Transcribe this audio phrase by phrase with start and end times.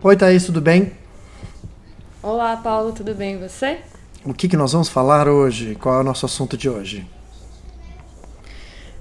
[0.00, 0.92] Oi, Thaís, tudo bem?
[2.22, 3.78] Olá, Paulo, tudo bem e você?
[4.24, 5.74] O que, que nós vamos falar hoje?
[5.74, 7.04] Qual é o nosso assunto de hoje?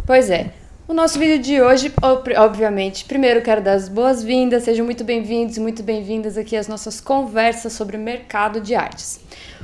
[0.08, 0.52] Pois é,
[0.88, 1.94] o nosso vídeo de hoje,
[2.36, 7.00] obviamente, primeiro quero dar as boas-vindas, sejam muito bem-vindos e muito bem-vindas aqui às nossas
[7.00, 9.20] conversas sobre o mercado de artes.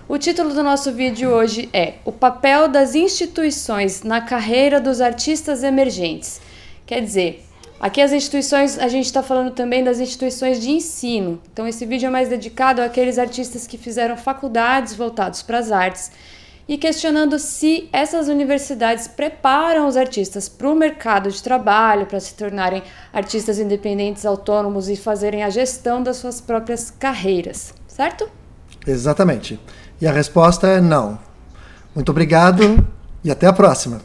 [0.07, 5.63] O título do nosso vídeo hoje é O papel das instituições na carreira dos artistas
[5.63, 6.39] emergentes.
[6.85, 7.43] Quer dizer,
[7.83, 11.41] aqui as instituições, a gente está falando também das instituições de ensino.
[11.51, 16.09] Então, esse vídeo é mais dedicado àqueles artistas que fizeram faculdades voltados para as artes
[16.65, 22.33] e questionando se essas universidades preparam os artistas para o mercado de trabalho, para se
[22.35, 28.29] tornarem artistas independentes, autônomos e fazerem a gestão das suas próprias carreiras, certo?
[28.87, 29.59] Exatamente.
[29.99, 31.19] E a resposta é não.
[31.93, 32.87] Muito obrigado
[33.21, 33.99] e até a próxima.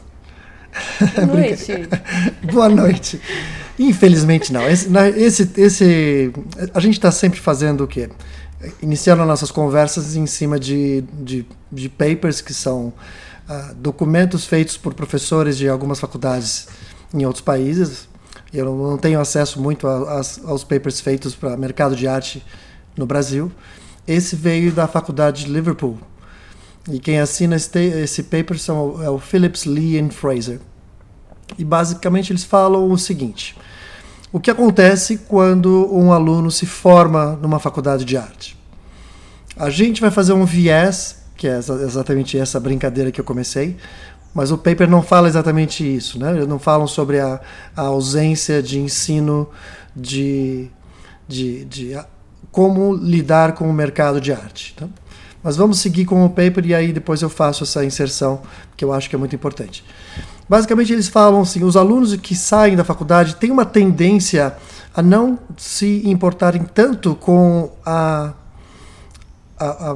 [1.15, 1.87] Boa noite.
[2.51, 3.21] Boa noite.
[3.79, 4.67] Infelizmente não.
[4.69, 6.33] Esse, esse, esse
[6.73, 8.09] a gente está sempre fazendo o quê?
[8.83, 12.87] Iniciando nossas conversas em cima de, de, de papers que são
[13.49, 16.67] uh, documentos feitos por professores de algumas faculdades
[17.13, 18.09] em outros países.
[18.53, 22.43] Eu não tenho acesso muito a, a, aos papers feitos para mercado de arte
[22.97, 23.49] no Brasil.
[24.05, 25.97] Esse veio da faculdade de Liverpool.
[26.91, 30.59] E quem assina esse, esse paper são, é o Phillips, Lee e Fraser.
[31.57, 33.55] E basicamente eles falam o seguinte:
[34.31, 38.57] o que acontece quando um aluno se forma numa faculdade de arte?
[39.57, 43.75] A gente vai fazer um viés, que é exatamente essa brincadeira que eu comecei,
[44.33, 46.31] mas o paper não fala exatamente isso, né?
[46.31, 47.41] Eles não falam sobre a,
[47.75, 49.49] a ausência de ensino
[49.95, 50.69] de,
[51.27, 51.99] de, de
[52.51, 54.75] como lidar com o mercado de arte.
[54.75, 54.87] Tá?
[55.41, 58.41] Mas vamos seguir com o paper e aí depois eu faço essa inserção,
[58.77, 59.83] que eu acho que é muito importante.
[60.49, 64.55] Basicamente, eles falam assim: os alunos que saem da faculdade têm uma tendência
[64.93, 68.33] a não se importarem tanto com a,
[69.57, 69.95] a, a,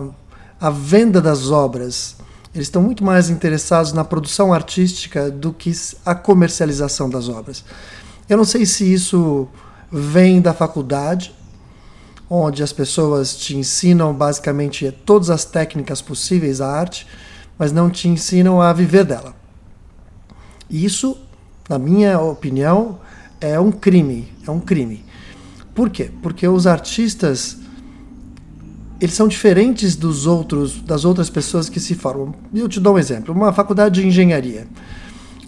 [0.61, 2.16] a venda das obras.
[2.53, 5.72] Eles estão muito mais interessados na produção artística do que
[6.05, 7.66] a comercialização das obras.
[8.29, 9.47] Eu não sei se isso
[9.91, 11.33] vem da faculdade
[12.29, 17.07] onde as pessoas te ensinam basicamente todas as técnicas possíveis à arte,
[17.57, 19.42] mas não te ensinam a viver dela.
[20.73, 21.16] Isso,
[21.69, 23.00] na minha opinião,
[23.39, 25.06] é um crime, é um crime.
[25.75, 26.09] Por quê?
[26.23, 27.57] Porque os artistas
[29.00, 32.33] eles são diferentes dos outros, das outras pessoas que se formam.
[32.53, 34.66] Eu te dou um exemplo, uma faculdade de engenharia.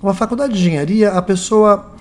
[0.03, 1.96] Uma faculdade de engenharia, a pessoa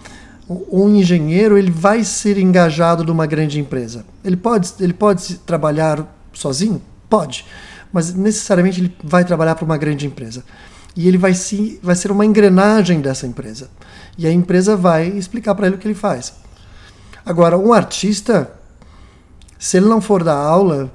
[0.48, 4.04] um engenheiro ele vai ser engajado numa grande empresa.
[4.22, 6.82] Ele pode, ele pode trabalhar sozinho?
[7.08, 7.46] Pode.
[7.90, 10.44] Mas necessariamente ele vai trabalhar para uma grande empresa.
[10.96, 13.68] E ele vai, se, vai ser uma engrenagem dessa empresa.
[14.16, 16.34] E a empresa vai explicar para ele o que ele faz.
[17.26, 18.52] Agora, um artista,
[19.58, 20.92] se ele não for dar aula,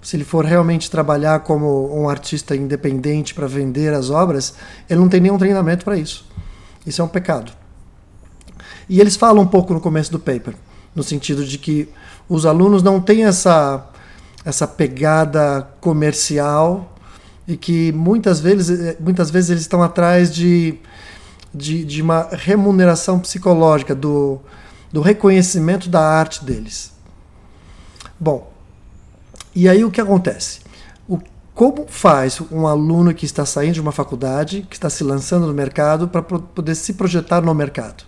[0.00, 4.54] se ele for realmente trabalhar como um artista independente para vender as obras,
[4.88, 6.24] ele não tem nenhum treinamento para isso.
[6.86, 7.52] Isso é um pecado.
[8.88, 10.54] E eles falam um pouco no começo do paper,
[10.94, 11.88] no sentido de que
[12.28, 13.88] os alunos não têm essa,
[14.44, 16.95] essa pegada comercial
[17.46, 20.78] e que muitas vezes, eh, muitas vezes eles estão atrás de,
[21.54, 24.40] de, de uma remuneração psicológica, do,
[24.92, 26.92] do reconhecimento da arte deles.
[28.18, 28.52] Bom,
[29.54, 30.60] e aí o que acontece?
[31.08, 31.18] O,
[31.54, 35.54] como faz um aluno que está saindo de uma faculdade, que está se lançando no
[35.54, 38.04] mercado, para poder se projetar no mercado?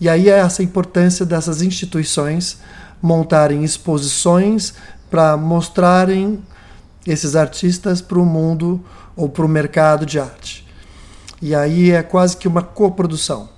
[0.00, 2.58] E aí é essa importância dessas instituições
[3.00, 4.74] montarem exposições
[5.10, 6.42] para mostrarem
[7.06, 8.82] esses artistas para o mundo
[9.16, 10.66] ou para o mercado de arte.
[11.40, 13.48] E aí é quase que uma coprodução.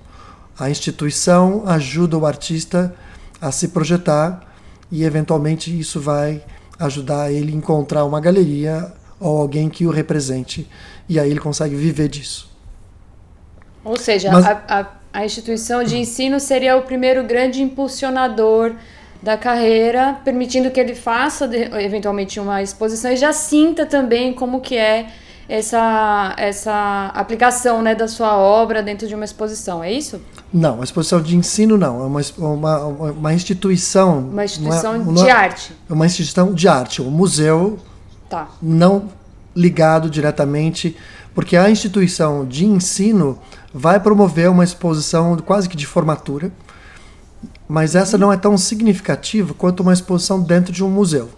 [0.59, 2.95] A instituição ajuda o artista
[3.41, 4.43] a se projetar
[4.91, 6.43] e eventualmente isso vai
[6.79, 10.69] ajudar ele a encontrar uma galeria ou alguém que o represente
[11.09, 12.51] e aí ele consegue viver disso.
[13.85, 14.87] Ou seja, Mas, a, a
[15.17, 18.75] a instituição de ensino seria o primeiro grande impulsionador
[19.27, 21.51] da carreira, permitindo que ele faça
[21.83, 25.09] eventualmente uma exposição e já sinta também como que é
[25.49, 30.23] essa, essa aplicação né, da sua obra dentro de uma exposição, é isso?
[30.53, 34.21] Não, uma exposição de ensino não, é uma, uma, uma instituição.
[34.21, 35.73] Uma instituição uma, de arte.
[35.91, 37.81] É uma instituição de arte, um museu
[38.31, 38.49] tá.
[38.63, 39.09] não
[39.57, 40.97] ligado diretamente,
[41.35, 43.41] porque a instituição de ensino
[43.75, 46.53] vai promover uma exposição quase que de formatura,
[47.69, 51.29] mas essa não é tão significativa quanto uma exposição dentro de um museu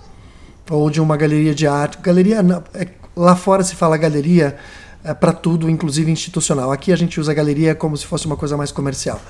[0.71, 1.99] ou de uma galeria de arte.
[2.01, 2.45] Galeria
[2.75, 4.57] é, lá fora se fala galeria
[5.03, 6.71] é, para tudo, inclusive institucional.
[6.71, 9.21] Aqui a gente usa galeria como se fosse uma coisa mais comercial.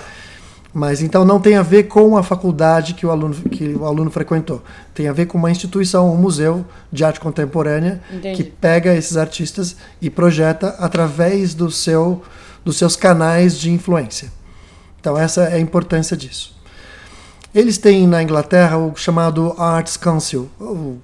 [0.73, 4.11] Mas então não tem a ver com a faculdade que o aluno, que o aluno
[4.11, 4.63] frequentou.
[4.95, 8.37] Tem a ver com uma instituição, um museu de arte contemporânea Entendi.
[8.37, 12.23] que pega esses artistas e projeta através do seu,
[12.65, 14.31] dos seus canais de influência.
[15.01, 16.58] Então essa é a importância disso.
[17.55, 20.99] Eles têm na Inglaterra o chamado Arts Council, o,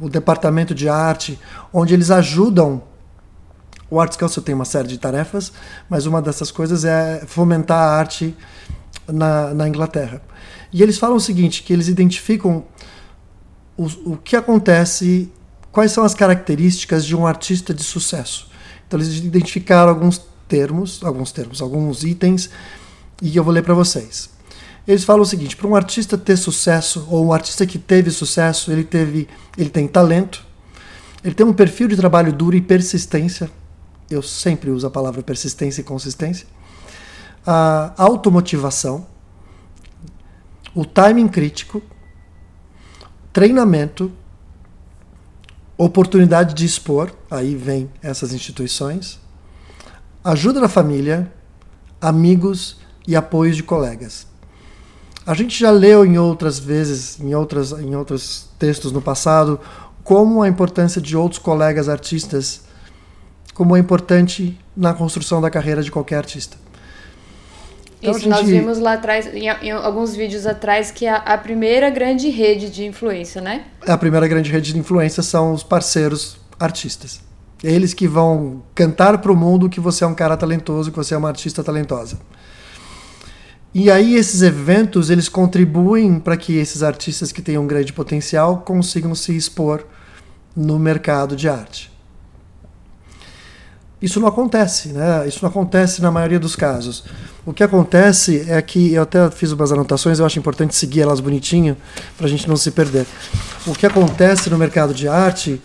[0.00, 1.38] o, departamento de arte,
[1.72, 2.82] onde eles ajudam.
[3.90, 5.52] O Arts Council tem uma série de tarefas,
[5.88, 8.36] mas uma dessas coisas é fomentar a arte
[9.08, 10.22] na, na Inglaterra.
[10.72, 12.64] E eles falam o seguinte, que eles identificam
[13.76, 15.30] o, o que acontece,
[15.72, 18.48] quais são as características de um artista de sucesso.
[18.86, 22.48] Então eles identificaram alguns termos, alguns termos, alguns itens,
[23.20, 24.30] e eu vou ler para vocês.
[24.90, 28.72] Eles falam o seguinte: para um artista ter sucesso, ou um artista que teve sucesso,
[28.72, 30.44] ele, teve, ele tem talento,
[31.22, 33.48] ele tem um perfil de trabalho duro e persistência.
[34.10, 36.44] Eu sempre uso a palavra persistência e consistência.
[37.46, 39.06] A automotivação,
[40.74, 41.80] o timing crítico,
[43.32, 44.10] treinamento,
[45.78, 49.20] oportunidade de expor, aí vem essas instituições,
[50.24, 51.32] ajuda da família,
[52.00, 54.29] amigos e apoio de colegas.
[55.30, 59.60] A gente já leu em outras vezes, em, outras, em outros textos no passado,
[60.02, 62.62] como a importância de outros colegas artistas,
[63.54, 66.56] como é importante na construção da carreira de qualquer artista.
[68.00, 68.30] Então, Isso, gente...
[68.30, 72.68] nós vimos lá atrás, em, em, alguns vídeos atrás, que a, a, primeira grande rede
[72.68, 73.66] de influência, né?
[73.86, 77.20] A primeira grande rede de influência são os parceiros artistas.
[77.62, 81.14] Eles que vão cantar para o mundo que você é um cara talentoso, que você
[81.14, 82.18] é uma artista talentosa.
[83.72, 88.58] E aí esses eventos eles contribuem para que esses artistas que têm um grande potencial
[88.58, 89.86] consigam se expor
[90.56, 91.90] no mercado de arte.
[94.02, 95.28] Isso não acontece, né?
[95.28, 97.04] Isso não acontece na maioria dos casos.
[97.44, 101.20] O que acontece é que eu até fiz umas anotações, eu acho importante seguir elas
[101.20, 101.76] bonitinho
[102.16, 103.06] para a gente não se perder.
[103.66, 105.60] O que acontece no mercado de arte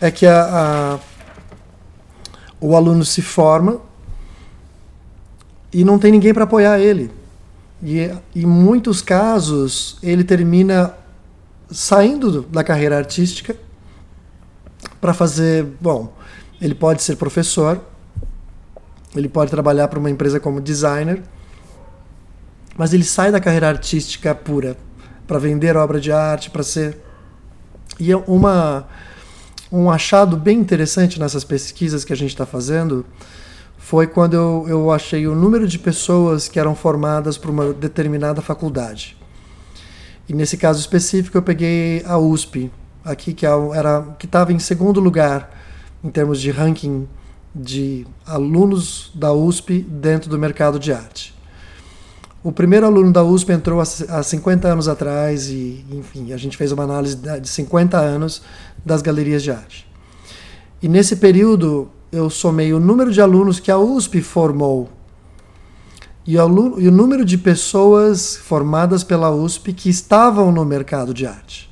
[0.00, 0.98] é que a, a,
[2.60, 3.80] o aluno se forma
[5.72, 7.19] e não tem ninguém para apoiar ele.
[7.82, 10.94] E em muitos casos ele termina
[11.70, 13.56] saindo da carreira artística
[15.00, 16.12] para fazer, bom,
[16.60, 17.80] ele pode ser professor,
[19.14, 21.22] ele pode trabalhar para uma empresa como designer,
[22.76, 24.76] mas ele sai da carreira artística pura
[25.26, 26.98] para vender obra de arte, para ser
[27.98, 28.86] e é uma
[29.72, 33.06] um achado bem interessante nessas pesquisas que a gente está fazendo
[33.80, 38.40] foi quando eu, eu achei o número de pessoas que eram formadas por uma determinada
[38.40, 39.16] faculdade.
[40.28, 42.70] E nesse caso específico eu peguei a USP,
[43.04, 45.50] aqui que é era que estava em segundo lugar
[46.04, 47.08] em termos de ranking
[47.54, 51.34] de alunos da USP dentro do mercado de arte.
[52.44, 56.70] O primeiro aluno da USP entrou há 50 anos atrás e, enfim, a gente fez
[56.70, 58.42] uma análise de 50 anos
[58.84, 59.86] das galerias de arte.
[60.80, 64.88] E nesse período, eu somei o número de alunos que a USP formou
[66.26, 71.26] e, aluno, e o número de pessoas formadas pela USP que estavam no mercado de
[71.26, 71.70] arte.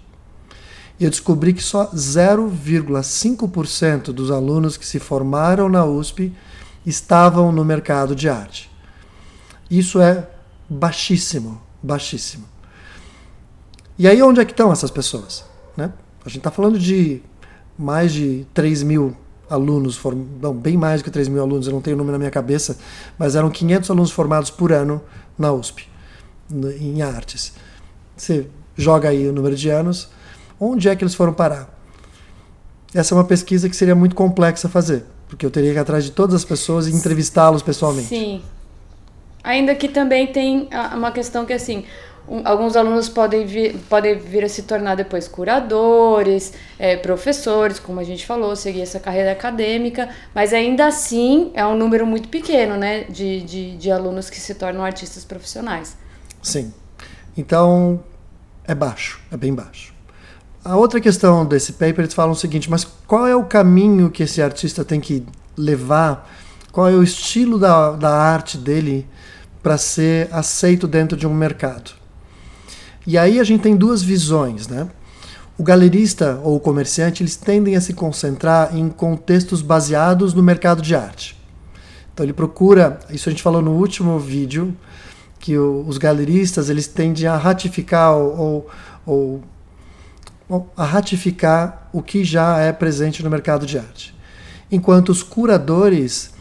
[0.99, 6.35] E eu descobri que só 0,5% dos alunos que se formaram na USP
[6.85, 8.69] estavam no mercado de arte.
[9.71, 10.29] Isso é
[10.69, 12.45] baixíssimo, baixíssimo.
[13.99, 15.45] E aí onde é que estão essas pessoas?
[15.77, 15.93] Né?
[16.25, 17.21] A gente está falando de
[17.79, 19.17] mais de 3 mil
[19.49, 20.01] alunos,
[20.41, 22.31] não, bem mais do que 3 mil alunos, eu não tenho o número na minha
[22.31, 22.79] cabeça,
[23.19, 25.01] mas eram 500 alunos formados por ano
[25.39, 25.89] na USP,
[26.81, 27.53] em artes.
[28.17, 30.09] Você joga aí o número de anos,
[30.61, 31.77] onde é que eles foram parar?
[32.95, 36.05] Essa é uma pesquisa que seria muito complexa fazer, porque eu teria que ir atrás
[36.05, 38.09] de todas as pessoas e entrevistá-los pessoalmente.
[38.09, 38.43] Sim.
[39.45, 41.85] Ainda que também tem uma questão que assim,
[42.45, 48.05] alguns alunos podem vir, podem vir a se tornar depois curadores, é, professores, como a
[48.05, 53.05] gente falou, seguir essa carreira acadêmica, mas ainda assim é um número muito pequeno né,
[53.05, 55.97] de, de, de alunos que se tornam artistas profissionais.
[56.43, 56.73] Sim.
[57.37, 58.03] Então,
[58.65, 59.95] é baixo, é bem baixo.
[60.65, 64.25] A outra questão desse paper, eles falam o seguinte, mas qual é o caminho que
[64.25, 65.25] esse artista tem que
[65.57, 66.29] levar?
[66.71, 69.07] Qual é o estilo da, da arte dele
[69.63, 71.98] para ser aceito dentro de um mercado?
[73.09, 74.87] E aí a gente tem duas visões, né?
[75.57, 80.83] O galerista ou o comerciante, eles tendem a se concentrar em contextos baseados no mercado
[80.83, 81.35] de arte.
[82.13, 84.77] Então ele procura, isso a gente falou no último vídeo,
[85.41, 88.69] que o, os galeristas, eles tendem a ratificar ou,
[89.07, 89.43] ou,
[90.47, 94.15] ou a ratificar o que já é presente no mercado de arte.
[94.71, 96.35] Enquanto os curadores,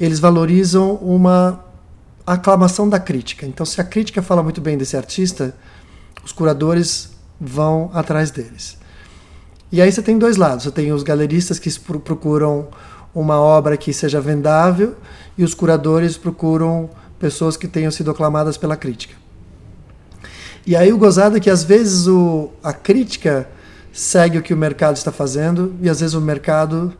[0.00, 1.62] eles valorizam uma
[2.26, 3.44] aclamação da crítica.
[3.44, 5.54] Então, se a crítica fala muito bem desse artista,
[6.24, 8.78] os curadores vão atrás deles.
[9.70, 10.64] E aí você tem dois lados.
[10.64, 11.68] Você tem os galeristas que
[12.00, 12.68] procuram
[13.14, 14.96] uma obra que seja vendável
[15.36, 19.14] e os curadores procuram pessoas que tenham sido aclamadas pela crítica.
[20.66, 23.48] E aí o gozado é que às vezes o, a crítica
[23.92, 26.94] segue o que o mercado está fazendo e às vezes o mercado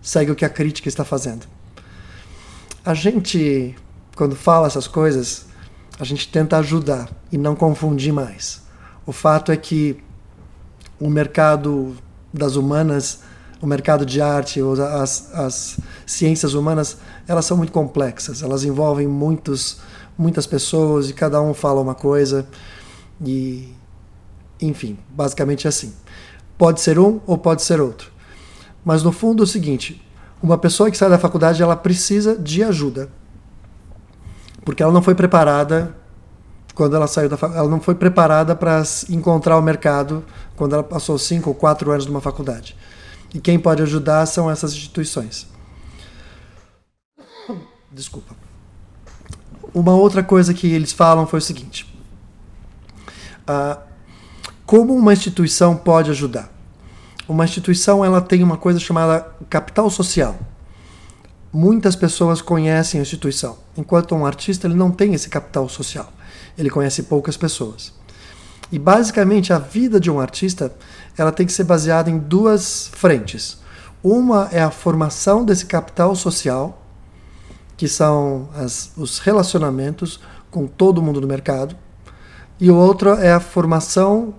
[0.00, 1.46] segue o que a crítica está fazendo.
[2.84, 3.76] A gente,
[4.16, 5.46] quando fala essas coisas,
[5.98, 8.62] a gente tenta ajudar e não confundir mais.
[9.06, 10.02] O fato é que
[11.00, 11.96] o mercado
[12.32, 13.20] das humanas,
[13.60, 14.60] o mercado de arte,
[14.94, 18.42] as, as ciências humanas, elas são muito complexas.
[18.42, 19.80] Elas envolvem muitos,
[20.16, 22.46] muitas pessoas e cada um fala uma coisa.
[23.24, 23.74] E,
[24.60, 25.94] enfim, basicamente é assim.
[26.58, 28.12] Pode ser um ou pode ser outro.
[28.84, 30.04] Mas no fundo é o seguinte:
[30.42, 33.10] uma pessoa que sai da faculdade ela precisa de ajuda,
[34.64, 35.94] porque ela não foi preparada
[36.80, 40.24] quando ela saiu da ela não foi preparada para encontrar o mercado
[40.56, 42.74] quando ela passou cinco ou quatro anos numa faculdade.
[43.34, 45.46] E quem pode ajudar são essas instituições.
[47.92, 48.34] Desculpa.
[49.74, 51.94] Uma outra coisa que eles falam foi o seguinte:
[53.46, 53.80] ah,
[54.64, 56.50] como uma instituição pode ajudar?
[57.28, 60.34] Uma instituição ela tem uma coisa chamada capital social.
[61.52, 66.10] Muitas pessoas conhecem a instituição, enquanto um artista ele não tem esse capital social.
[66.56, 67.92] Ele conhece poucas pessoas.
[68.72, 70.72] E basicamente a vida de um artista
[71.16, 73.58] ela tem que ser baseada em duas frentes.
[74.02, 76.80] Uma é a formação desse capital social,
[77.76, 81.76] que são as, os relacionamentos com todo mundo do mercado,
[82.58, 84.34] e o outro é a formação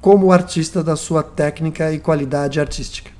[0.00, 3.10] como artista da sua técnica e qualidade artística.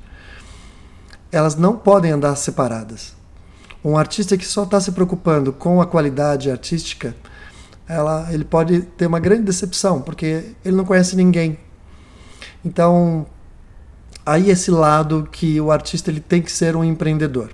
[1.32, 3.14] Elas não podem andar separadas.
[3.84, 7.14] Um artista que só está se preocupando com a qualidade artística,
[7.88, 11.58] ela, ele pode ter uma grande decepção, porque ele não conhece ninguém.
[12.64, 13.26] Então,
[14.24, 17.50] aí esse lado que o artista ele tem que ser um empreendedor.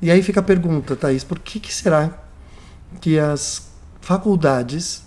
[0.00, 2.10] E aí fica a pergunta, Thaís, por que, que será
[3.00, 3.68] que as
[4.00, 5.02] faculdades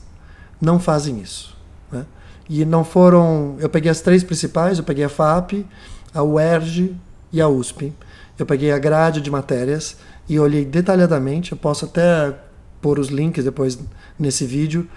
[0.62, 1.58] não fazem isso.
[1.92, 2.06] Né?
[2.48, 3.56] E não foram.
[3.60, 5.66] Eu peguei as três principais, eu peguei a FAP,
[6.14, 6.96] a UERJ
[7.34, 7.92] e a USP.
[8.38, 9.98] Eu peguei a grade de matérias
[10.30, 11.52] e olhei detalhadamente.
[11.52, 12.36] Eu posso até
[12.82, 13.78] pôr os links depois
[14.18, 14.88] nesse vídeo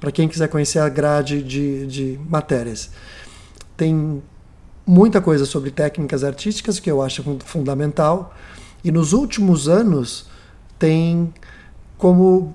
[0.00, 2.90] para quem quiser conhecer a grade de, de matérias.
[3.76, 4.22] Tem
[4.84, 8.34] muita coisa sobre técnicas artísticas que eu acho fundamental.
[8.82, 10.26] E nos últimos anos
[10.76, 11.32] tem
[11.96, 12.52] como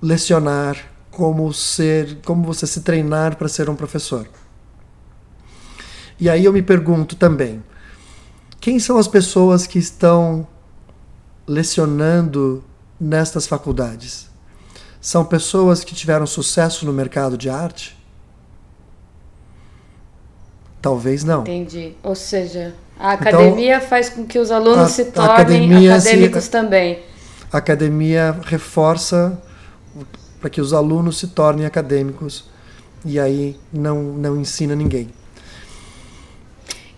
[0.00, 0.78] lecionar,
[1.10, 4.26] como ser, como você se treinar para ser um professor.
[6.18, 7.62] E aí eu me pergunto também,
[8.60, 10.46] quem são as pessoas que estão
[11.46, 12.64] lecionando
[13.02, 14.30] nestas faculdades?
[15.00, 17.98] São pessoas que tiveram sucesso no mercado de arte?
[20.80, 21.42] Talvez não.
[21.42, 21.94] Entendi.
[22.02, 26.44] Ou seja, a então, academia então, faz com que os alunos a, se tornem acadêmicos
[26.44, 27.02] se, também.
[27.52, 29.40] A academia reforça
[30.40, 32.44] para que os alunos se tornem acadêmicos
[33.04, 35.08] e aí não, não ensina ninguém.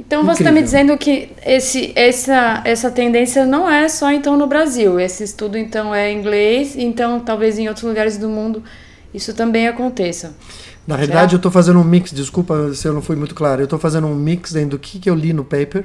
[0.07, 4.47] Então você está me dizendo que esse, essa, essa tendência não é só então no
[4.47, 5.01] Brasil.
[5.01, 8.63] Esse estudo então é inglês, então talvez em outros lugares do mundo
[9.13, 10.35] isso também aconteça.
[10.87, 13.65] Na realidade, eu estou fazendo um mix, desculpa se eu não fui muito claro, eu
[13.65, 15.85] estou fazendo um mix dentro do que, que eu li no paper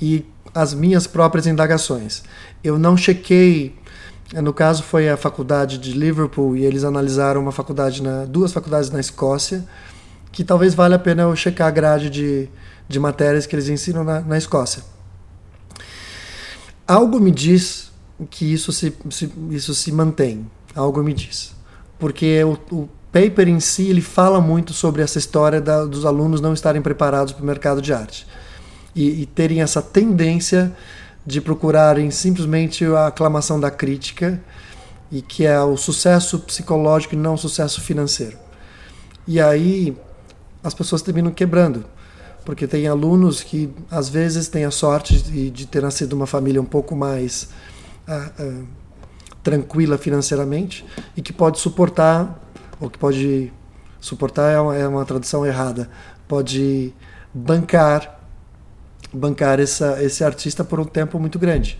[0.00, 2.22] e as minhas próprias indagações.
[2.62, 3.74] Eu não chequei
[4.32, 8.90] no caso foi a faculdade de Liverpool e eles analisaram uma faculdade na, duas faculdades
[8.90, 9.64] na Escócia,
[10.32, 12.48] que talvez valha a pena eu checar a grade de,
[12.88, 14.82] de matérias que eles ensinam na, na Escócia.
[16.86, 17.90] Algo me diz
[18.30, 20.46] que isso se, se, isso se mantém.
[20.74, 21.54] Algo me diz.
[21.98, 26.40] Porque o, o paper em si ele fala muito sobre essa história da, dos alunos
[26.40, 28.26] não estarem preparados para o mercado de arte
[28.94, 30.76] e, e terem essa tendência
[31.26, 34.40] de procurarem simplesmente a aclamação da crítica
[35.10, 38.36] e que é o sucesso psicológico e não o sucesso financeiro.
[39.26, 39.96] E aí
[40.62, 41.84] as pessoas terminam quebrando,
[42.44, 46.60] porque tem alunos que às vezes têm a sorte de, de ter nascido uma família
[46.60, 47.48] um pouco mais
[48.08, 48.66] uh, uh,
[49.42, 50.84] tranquila financeiramente
[51.16, 52.40] e que pode suportar,
[52.80, 53.52] ou que pode
[54.00, 55.88] suportar é uma, é uma tradução errada,
[56.28, 56.92] pode
[57.32, 58.20] bancar
[59.14, 61.78] bancar essa, esse artista por um tempo muito grande.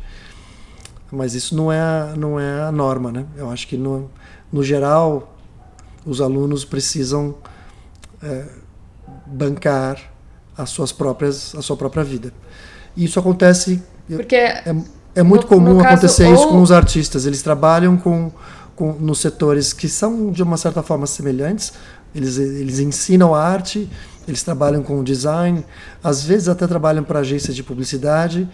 [1.10, 3.26] Mas isso não é, a, não é a norma, né?
[3.36, 4.10] Eu acho que no,
[4.52, 5.36] no geral
[6.06, 7.36] os alunos precisam
[8.22, 8.46] é,
[9.26, 10.13] bancar
[10.56, 12.32] as suas próprias, a sua própria vida.
[12.96, 13.82] E isso acontece.
[14.08, 14.74] Porque é,
[15.14, 17.26] é muito no, comum no caso, acontecer isso com os artistas.
[17.26, 18.30] Eles trabalham com,
[18.76, 21.72] com, nos setores que são de uma certa forma semelhantes.
[22.14, 23.90] Eles, eles ensinam arte,
[24.26, 25.64] eles trabalham com design,
[26.02, 28.48] às vezes até trabalham para agências de publicidade.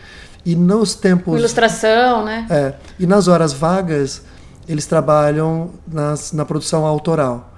[0.45, 1.39] E nos tempos.
[1.39, 2.47] Ilustração, né?
[2.49, 2.75] É.
[2.99, 4.23] E nas horas vagas,
[4.67, 7.53] eles trabalham nas, na produção autoral.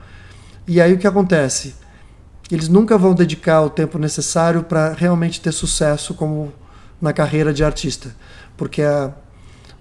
[0.66, 1.74] E aí o que acontece?
[2.52, 6.52] Eles nunca vão dedicar o tempo necessário para realmente ter sucesso como
[7.00, 8.14] na carreira de artista,
[8.58, 9.10] porque a,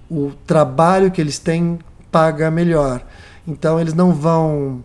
[0.10, 3.06] o trabalho que eles têm paga melhor.
[3.46, 4.82] Então eles não vão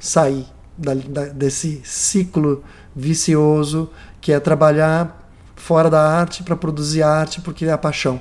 [0.00, 0.44] sair
[0.76, 2.64] da, da, desse ciclo
[2.96, 3.88] vicioso
[4.20, 8.20] que é trabalhar fora da arte para produzir arte porque é a paixão,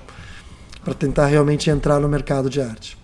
[0.85, 2.95] para tentar realmente entrar no mercado de arte.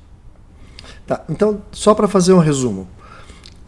[1.08, 2.88] Tá, então, só para fazer um resumo.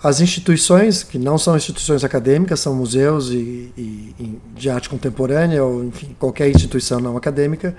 [0.04, 5.64] As instituições, que não são instituições acadêmicas, são museus e, e, e de arte contemporânea,
[5.64, 7.76] ou enfim, qualquer instituição não acadêmica,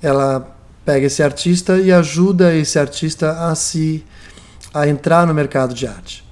[0.00, 4.04] ela pega esse artista e ajuda esse artista a se
[4.72, 6.24] a entrar no mercado de arte.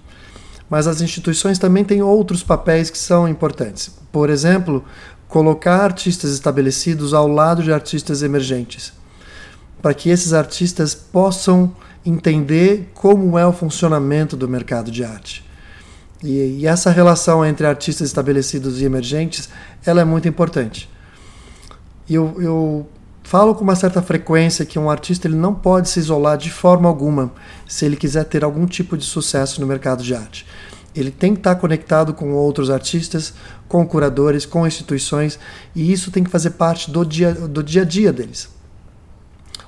[0.71, 3.91] Mas as instituições também têm outros papéis que são importantes.
[4.13, 4.85] Por exemplo,
[5.27, 8.93] colocar artistas estabelecidos ao lado de artistas emergentes,
[9.83, 15.45] para que esses artistas possam entender como é o funcionamento do mercado de arte.
[16.23, 19.49] E, e, essa relação entre artistas estabelecidos e emergentes,
[19.85, 20.89] ela é muito importante.
[22.09, 22.87] Eu, eu
[23.23, 26.89] falo com uma certa frequência que um artista ele não pode se isolar de forma
[26.89, 27.33] alguma
[27.67, 30.47] se ele quiser ter algum tipo de sucesso no mercado de arte.
[30.95, 33.35] Ele tem que estar conectado com outros artistas,
[33.67, 35.39] com curadores, com instituições,
[35.75, 38.49] e isso tem que fazer parte do dia, do dia a dia deles.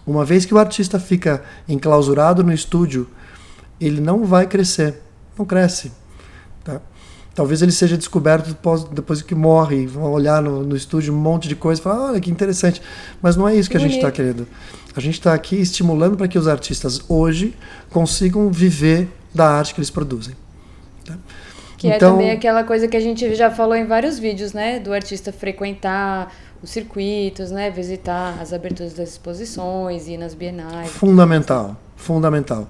[0.07, 3.09] Uma vez que o artista fica enclausurado no estúdio,
[3.81, 5.03] ele não vai crescer,
[5.37, 5.91] não cresce.
[6.63, 6.81] Tá?
[7.35, 11.49] Talvez ele seja descoberto depois, depois que morre, vão olhar no, no, estúdio um monte
[11.49, 12.81] de coisa e falar, olha que interessante.
[13.21, 14.47] Mas não é isso que, a gente está querendo.
[14.95, 17.55] A gente está aqui estimulando para que os artistas hoje
[17.91, 20.35] consigam viver da arte que eles produzem.
[21.05, 21.19] Tá?
[21.77, 24.55] Que é então, é também aquela coisa que a gente já falou em vários vídeos,
[24.55, 24.79] né?
[24.79, 26.33] Do artista frequentar
[26.67, 27.71] os circuitos, né?
[27.71, 30.91] Visitar as aberturas das exposições, ir nas bienais.
[30.91, 32.69] Fundamental, fundamental.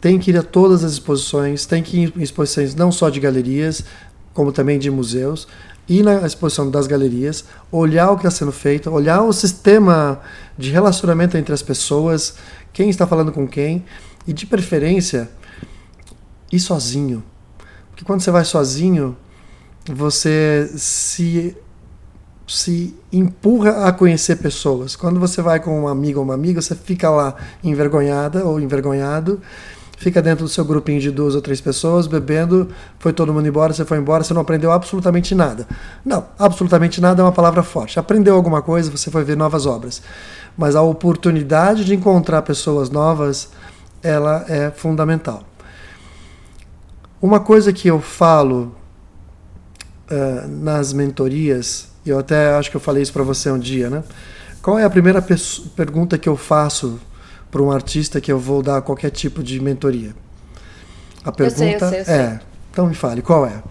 [0.00, 3.20] Tem que ir a todas as exposições, tem que ir em exposições não só de
[3.20, 3.84] galerias,
[4.32, 5.48] como também de museus,
[5.88, 10.20] ir na exposição das galerias, olhar o que está sendo feito, olhar o sistema
[10.56, 12.36] de relacionamento entre as pessoas,
[12.72, 13.84] quem está falando com quem,
[14.26, 15.28] e de preferência,
[16.52, 17.24] ir sozinho
[17.98, 19.16] que quando você vai sozinho,
[19.84, 21.56] você se
[22.48, 24.96] se empurra a conhecer pessoas.
[24.96, 29.40] Quando você vai com um amigo ou uma amiga, você fica lá envergonhada ou envergonhado,
[29.98, 33.72] fica dentro do seu grupinho de duas ou três pessoas, bebendo, foi todo mundo embora,
[33.72, 35.66] você foi embora, você não aprendeu absolutamente nada.
[36.04, 37.98] Não, absolutamente nada é uma palavra forte.
[37.98, 40.00] Aprendeu alguma coisa, você foi ver novas obras.
[40.56, 43.50] Mas a oportunidade de encontrar pessoas novas,
[44.02, 45.42] ela é fundamental.
[47.20, 48.72] Uma coisa que eu falo
[50.10, 54.02] uh, nas mentorias, eu até acho que eu falei isso para você um dia, né?
[54.62, 55.24] Qual é a primeira
[55.76, 57.00] pergunta que eu faço
[57.50, 60.14] para um artista que eu vou dar qualquer tipo de mentoria?
[61.24, 62.14] A pergunta eu sei, eu sei, eu sei.
[62.14, 62.40] é,
[62.70, 63.62] então me fale, qual é?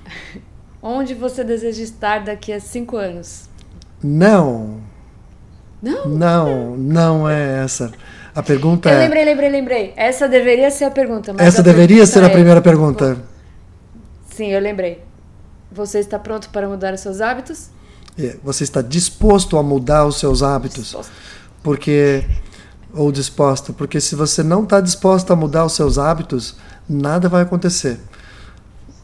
[0.82, 3.48] Onde você deseja estar daqui a cinco anos?
[4.02, 4.80] Não.
[5.82, 6.06] Não?
[6.06, 7.92] Não, não é essa.
[8.34, 8.98] A pergunta eu é.
[9.00, 9.92] lembrei, lembrei, lembrei.
[9.96, 11.34] Essa deveria ser a pergunta.
[11.38, 12.30] essa deveria ser a é...
[12.30, 13.18] primeira pergunta.
[14.30, 15.02] Sim, eu lembrei.
[15.72, 17.68] Você está pronto para mudar os seus hábitos?
[18.18, 20.84] É, você está disposto a mudar os seus hábitos?
[20.84, 21.12] Disposto.
[21.62, 22.24] Porque.
[22.92, 23.72] Ou disposto.
[23.72, 26.56] Porque se você não está disposto a mudar os seus hábitos,
[26.88, 28.00] nada vai acontecer.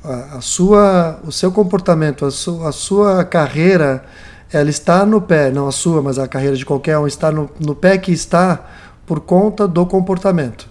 [0.03, 4.05] A, a sua, o seu comportamento, a sua, a sua carreira,
[4.53, 7.49] ela está no pé, não a sua, mas a carreira de qualquer um está no,
[7.61, 8.65] no pé que está
[9.07, 10.69] por conta do comportamento.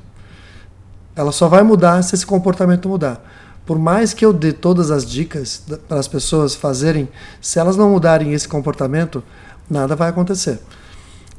[1.16, 3.24] Ela só vai mudar se esse comportamento mudar.
[3.66, 7.10] Por mais que eu dê todas as dicas para as pessoas fazerem,
[7.42, 9.24] se elas não mudarem esse comportamento,
[9.70, 10.60] nada vai acontecer.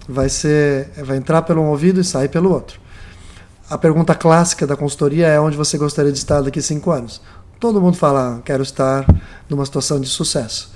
[0.09, 2.81] Vai ser, vai entrar pelo um ouvido e sair pelo outro.
[3.71, 7.21] A pergunta clássica da consultoria é onde você gostaria de estar daqui cinco anos.
[7.61, 9.05] Todo mundo fala, quero estar
[9.49, 10.75] numa situação de sucesso.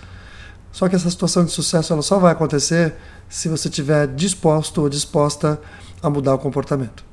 [0.72, 2.94] Só que essa situação de sucesso ela só vai acontecer
[3.28, 5.60] se você estiver disposto ou disposta
[6.02, 7.09] a mudar o comportamento.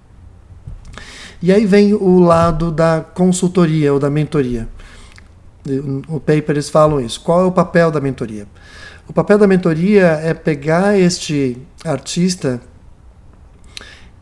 [1.42, 4.68] E aí vem o lado da consultoria ou da mentoria.
[6.08, 7.22] O paper eles falam isso.
[7.22, 8.48] Qual é o papel da mentoria?
[9.08, 12.60] O papel da mentoria é pegar este artista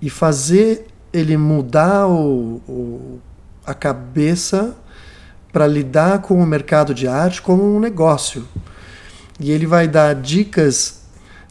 [0.01, 3.19] e fazer ele mudar o, o
[3.65, 4.75] a cabeça
[5.51, 8.47] para lidar com o mercado de arte como um negócio.
[9.39, 11.04] E ele vai dar dicas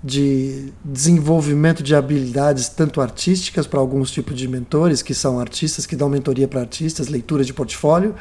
[0.07, 5.97] de desenvolvimento de habilidades tanto artísticas para alguns tipos de mentores que são artistas que
[5.97, 8.15] dão mentoria para artistas, leitura de portfólio,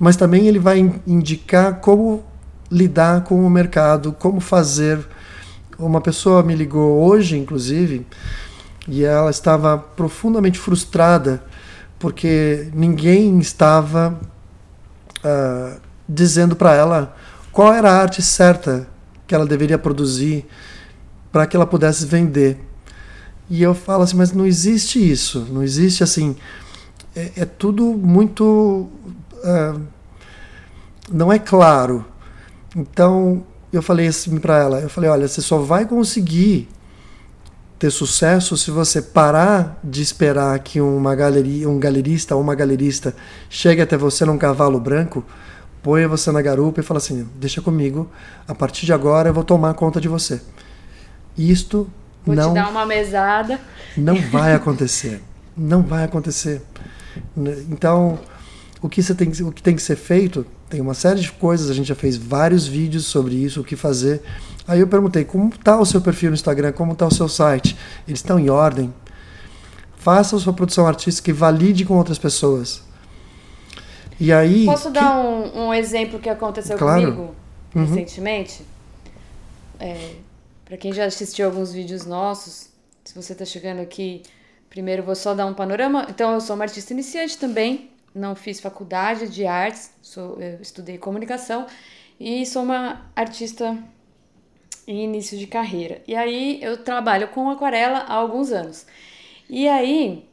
[0.00, 2.24] mas também ele vai indicar como
[2.70, 5.06] lidar com o mercado, como fazer.
[5.78, 8.06] Uma pessoa me ligou hoje, inclusive,
[8.88, 11.44] e ela estava profundamente frustrada
[11.98, 14.18] porque ninguém estava
[15.22, 17.14] uh, dizendo para ela
[17.52, 18.88] qual era a arte certa
[19.26, 20.46] que ela deveria produzir
[21.30, 22.58] para que ela pudesse vender.
[23.50, 26.36] E eu falo assim, mas não existe isso, não existe assim,
[27.16, 28.88] é, é tudo muito,
[29.34, 29.80] uh,
[31.10, 32.04] não é claro.
[32.76, 36.68] Então eu falei assim para ela, eu falei, olha, você só vai conseguir
[37.78, 43.14] ter sucesso se você parar de esperar que uma galeria, um galerista ou uma galerista
[43.48, 45.24] chegue até você num cavalo branco,
[45.82, 48.10] ponha você na garupa e fala assim, deixa comigo,
[48.46, 50.40] a partir de agora eu vou tomar conta de você.
[51.38, 51.88] Isto
[52.26, 53.60] vou não te dar uma mesada.
[53.96, 55.22] Não vai acontecer.
[55.56, 56.60] não vai acontecer.
[57.70, 58.18] Então,
[58.80, 61.70] o que, você tem, o que tem que ser feito, tem uma série de coisas,
[61.70, 64.22] a gente já fez vários vídeos sobre isso, o que fazer.
[64.66, 67.76] Aí eu perguntei, como está o seu perfil no Instagram, como está o seu site?
[68.06, 68.92] Eles estão em ordem?
[69.96, 72.82] Faça a sua produção artística e valide com outras pessoas.
[74.20, 74.64] E aí...
[74.64, 74.94] Posso que...
[74.94, 77.00] dar um, um, exemplo que aconteceu claro.
[77.00, 77.34] comigo
[77.74, 77.84] uhum.
[77.86, 78.64] recentemente?
[79.80, 80.12] É,
[80.68, 82.68] Para quem já assistiu alguns vídeos nossos,
[83.02, 84.22] se você está chegando aqui,
[84.68, 86.06] primeiro vou só dar um panorama.
[86.10, 91.66] Então, eu sou uma artista iniciante também, não fiz faculdade de artes, sou, estudei comunicação
[92.20, 93.78] e sou uma artista
[94.86, 96.02] em início de carreira.
[96.06, 98.86] E aí eu trabalho com aquarela há alguns anos.
[99.48, 100.28] E aí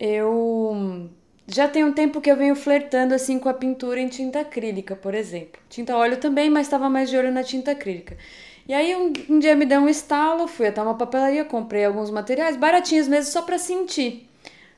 [0.00, 1.10] eu
[1.46, 4.96] já tem um tempo que eu venho flertando assim com a pintura em tinta acrílica,
[4.96, 5.60] por exemplo.
[5.68, 8.16] Tinta óleo também, mas estava mais de olho na tinta acrílica.
[8.66, 12.10] E aí um, um, dia me deu um estalo, fui até uma papelaria, comprei alguns
[12.10, 14.28] materiais baratinhos mesmo só para sentir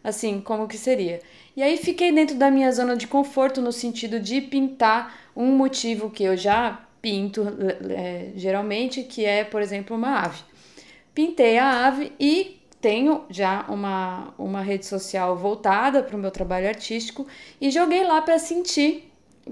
[0.06, 1.20] assim como que seria.
[1.56, 6.08] E aí fiquei dentro da minha zona de conforto no sentido de pintar um motivo
[6.08, 7.42] que eu já pinto
[7.90, 10.44] é, geralmente, que é, por exemplo, uma ave.
[11.12, 16.68] Pintei a ave e tenho já uma, uma rede social voltada para o meu trabalho
[16.68, 17.26] artístico
[17.60, 19.05] e joguei lá para sentir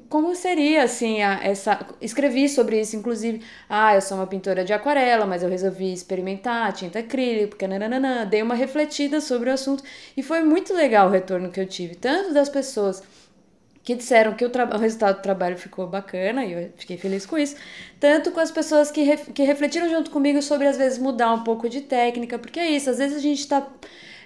[0.09, 4.73] como seria assim a, essa escrevi sobre isso inclusive ah eu sou uma pintora de
[4.73, 8.27] aquarela mas eu resolvi experimentar tinta acrílica nananana.
[8.27, 9.85] dei uma refletida sobre o assunto
[10.17, 13.03] e foi muito legal o retorno que eu tive tanto das pessoas
[13.85, 17.37] que disseram que o, o, resultado do trabalho ficou bacana e eu fiquei feliz com
[17.37, 17.55] isso.
[18.01, 21.69] Tanto com as pessoas que, que refletiram junto comigo sobre, às vezes, mudar um pouco
[21.69, 23.67] de técnica, porque é isso, às vezes a gente está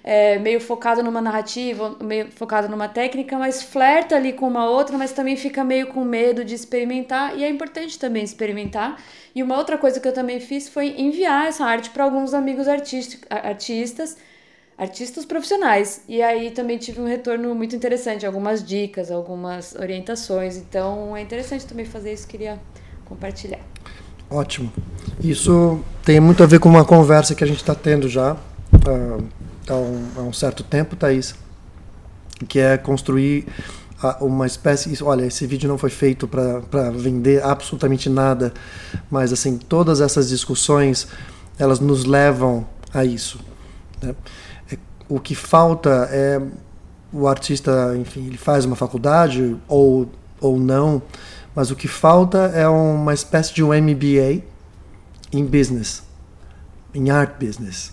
[0.03, 4.97] é, meio focado numa narrativa, meio focado numa técnica, mas flerta ali com uma outra,
[4.97, 9.01] mas também fica meio com medo de experimentar, e é importante também experimentar.
[9.35, 12.67] E uma outra coisa que eu também fiz foi enviar essa arte para alguns amigos
[12.67, 14.17] artistas
[14.79, 16.01] artistas profissionais.
[16.07, 20.55] E aí também tive um retorno muito interessante, algumas dicas, algumas orientações.
[20.55, 22.57] Então é interessante também fazer isso, queria
[23.03, 23.59] compartilhar.
[24.31, 24.71] Ótimo.
[25.21, 29.27] Isso tem muito a ver com uma conversa que a gente está tendo já uh,
[29.69, 31.35] há, um, há um certo tempo, Thaís,
[32.47, 33.47] que é construir
[34.21, 35.03] uma espécie.
[35.03, 38.53] Olha, esse vídeo não foi feito para vender absolutamente nada,
[39.09, 41.07] mas assim todas essas discussões
[41.57, 43.39] elas nos levam a isso.
[44.01, 44.15] Né?
[45.09, 46.39] o que falta é
[47.11, 50.07] o artista, enfim, ele faz uma faculdade ou,
[50.39, 51.01] ou não,
[51.55, 54.43] mas o que falta é uma espécie de um MBA
[55.33, 56.03] em business,
[56.93, 57.91] em art business.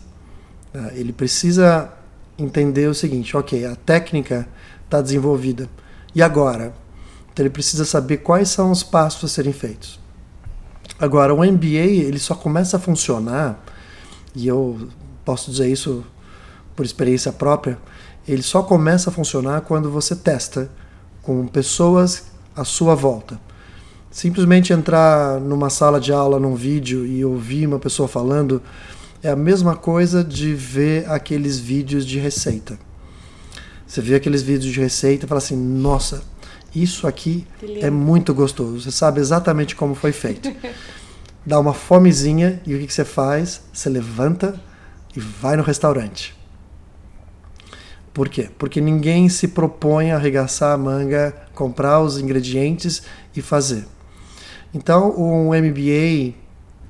[0.77, 0.93] Tá?
[0.93, 1.91] Ele precisa
[2.39, 4.47] entender o seguinte: ok, a técnica
[4.85, 5.71] está desenvolvida,
[6.15, 6.75] e agora?
[7.33, 9.99] Então ele precisa saber quais são os passos a serem feitos.
[10.99, 13.59] Agora, o MBA ele só começa a funcionar,
[14.35, 14.89] e eu
[15.25, 16.05] posso dizer isso
[16.75, 17.79] por experiência própria,
[18.29, 20.71] ele só começa a funcionar quando você testa
[21.23, 23.41] com pessoas à sua volta.
[24.11, 28.63] Simplesmente entrar numa sala de aula, num vídeo e ouvir uma pessoa falando
[29.27, 32.79] é a mesma coisa de ver aqueles vídeos de receita.
[33.85, 36.23] Você vê aqueles vídeos de receita e fala assim: nossa,
[36.73, 37.45] isso aqui
[37.81, 38.81] é muito gostoso.
[38.81, 40.55] Você sabe exatamente como foi feito.
[41.45, 43.63] Dá uma fomezinha e o que você faz?
[43.73, 44.61] Você levanta
[45.17, 46.37] e vai no restaurante.
[48.15, 48.49] Por quê?
[48.57, 53.03] Porque ninguém se propõe a arregaçar a manga, comprar os ingredientes
[53.35, 53.87] e fazer.
[54.73, 56.35] Então, um MBA,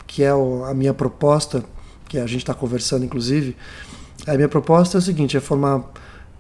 [0.07, 1.65] que é a minha proposta,
[2.09, 3.57] que a gente está conversando inclusive,
[4.27, 5.85] a minha proposta é o seguinte: é formar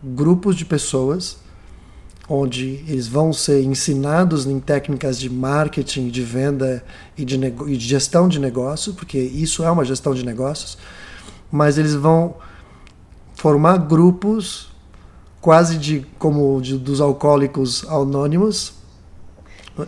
[0.02, 1.38] grupos de pessoas
[2.28, 6.84] onde eles vão ser ensinados em técnicas de marketing, de venda
[7.16, 10.76] e de, e de gestão de negócio, porque isso é uma gestão de negócios,
[11.50, 12.34] mas eles vão
[13.36, 14.68] formar grupos
[15.40, 18.74] quase de como de, dos alcoólicos anônimos.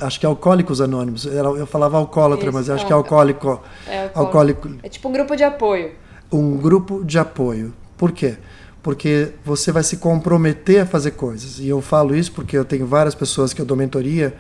[0.01, 1.25] Acho que é alcoólicos anônimos.
[1.25, 4.71] Eu falava alcoólatra, mas acho que é alcoólico, é alcoólico.
[4.83, 5.93] É tipo um grupo de apoio.
[6.31, 7.73] Um grupo de apoio.
[7.97, 8.37] Por quê?
[8.83, 11.59] Porque você vai se comprometer a fazer coisas.
[11.59, 14.35] E eu falo isso porque eu tenho várias pessoas que eu dou mentoria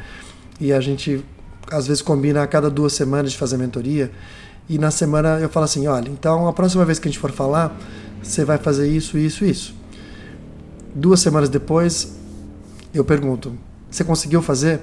[0.60, 1.24] e a gente
[1.70, 4.10] às vezes combina a cada duas semanas de fazer mentoria.
[4.68, 7.32] E na semana eu falo assim: olha, então a próxima vez que a gente for
[7.32, 7.74] falar,
[8.22, 9.74] você vai fazer isso, isso, isso.
[10.94, 12.16] Duas semanas depois,
[12.92, 13.56] eu pergunto:
[13.90, 14.80] você conseguiu fazer?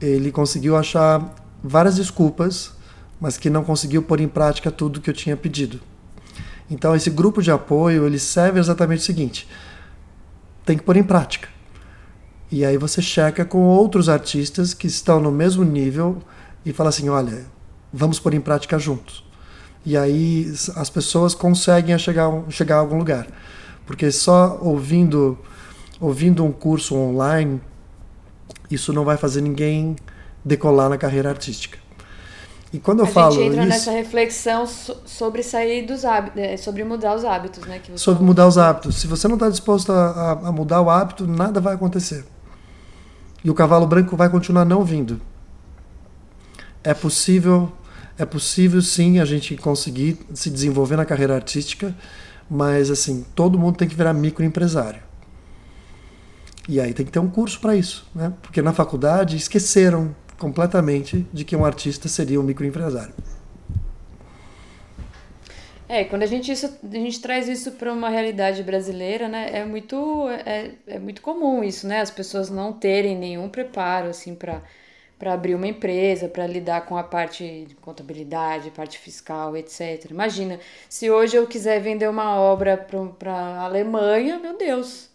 [0.00, 2.72] Ele conseguiu achar várias desculpas,
[3.20, 5.80] mas que não conseguiu pôr em prática tudo que eu tinha pedido.
[6.70, 9.48] Então esse grupo de apoio ele serve exatamente o seguinte:
[10.64, 11.48] tem que pôr em prática.
[12.50, 16.18] E aí você checa com outros artistas que estão no mesmo nível
[16.64, 17.44] e fala assim, olha,
[17.92, 19.24] vamos pôr em prática juntos.
[19.84, 23.26] E aí as pessoas conseguem chegar, chegar a algum lugar.
[23.86, 25.38] Porque só ouvindo,
[26.00, 27.60] ouvindo um curso online,
[28.70, 29.96] isso não vai fazer ninguém
[30.44, 31.78] decolar na carreira artística.
[32.72, 36.56] E quando eu a falo gente entra isso, nessa reflexão sobre sair dos hábitos, é,
[36.56, 37.80] sobre mudar os hábitos, né?
[37.96, 38.96] Sobre mudar os hábitos.
[38.96, 42.26] Se você não está disposto a, a, mudar o hábito, nada vai acontecer.
[43.42, 45.20] E o cavalo branco vai continuar não vindo.
[46.84, 47.72] É possível
[48.18, 51.94] é possível sim a gente conseguir se desenvolver na carreira artística,
[52.50, 55.07] mas assim, todo mundo tem que virar microempresário.
[56.68, 58.32] E aí tem que ter um curso para isso, né?
[58.42, 63.14] Porque na faculdade esqueceram completamente de que um artista seria um microempresário.
[65.88, 69.64] É, quando a gente, isso, a gente traz isso para uma realidade brasileira, né, é
[69.64, 74.62] muito, é, é muito comum isso, né, as pessoas não terem nenhum preparo, assim, para
[75.18, 80.10] para abrir uma empresa, para lidar com a parte de contabilidade, parte fiscal, etc.
[80.10, 82.76] Imagina, se hoje eu quiser vender uma obra
[83.18, 85.07] para a Alemanha, meu Deus,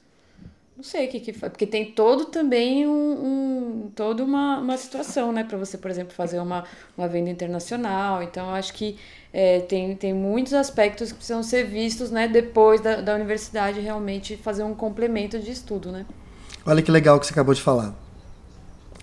[0.76, 4.78] não sei o que que faz, porque tem todo também um, um toda uma, uma
[4.78, 6.64] situação, né, para você, por exemplo, fazer uma,
[6.98, 8.24] uma venda internacional.
[8.24, 8.98] Então, eu acho que
[9.32, 14.36] é, tem, tem muitos aspectos que precisam ser vistos, né, depois da, da universidade realmente
[14.36, 16.06] fazer um complemento de estudo, né.
[16.66, 17.94] Olha que legal que você acabou de falar.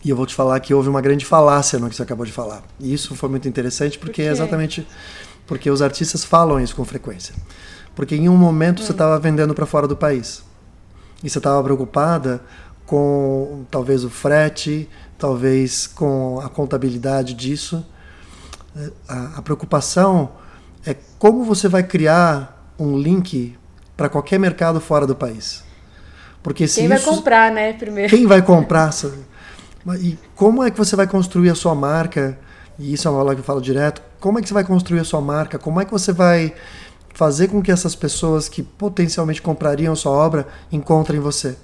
[0.03, 2.33] E eu vou te falar que houve uma grande falácia no que você acabou de
[2.33, 2.65] falar.
[2.81, 4.87] E isso foi muito interessante porque Por é exatamente
[5.47, 7.35] porque os artistas falam isso com frequência.
[7.95, 8.87] Porque em um momento hum.
[8.87, 10.43] você estava vendendo para fora do país.
[11.23, 12.43] E você estava preocupada
[12.87, 17.87] com talvez o frete, talvez com a contabilidade disso.
[19.09, 20.33] A, a preocupação
[20.87, 23.57] é como você vai criar um link
[23.97, 25.63] para qualquer mercado fora do país.
[26.43, 28.09] Porque se quem isso, vai comprar, né, primeiro?
[28.09, 28.91] Quem vai comprar?
[30.01, 32.39] E como é que você vai construir a sua marca?
[32.79, 34.01] E isso é uma aula que eu falo direto.
[34.19, 35.59] Como é que você vai construir a sua marca?
[35.59, 36.55] Como é que você vai
[37.21, 41.55] fazer com que essas pessoas que potencialmente comprariam sua obra encontrem você?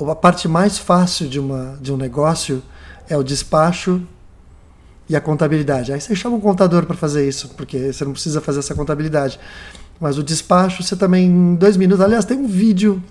[0.00, 2.62] A parte mais fácil de, uma, de um negócio
[3.06, 4.00] é o despacho
[5.06, 5.92] e a contabilidade.
[5.92, 9.38] Aí você chama um contador para fazer isso, porque você não precisa fazer essa contabilidade.
[10.00, 13.04] Mas o despacho, você também, em dois minutos, aliás, tem um vídeo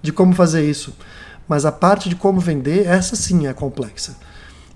[0.00, 0.94] de como fazer isso.
[1.48, 4.16] Mas a parte de como vender, essa sim é complexa.